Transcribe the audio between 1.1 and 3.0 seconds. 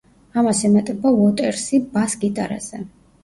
უოტერსი ბას-გიტარაზე.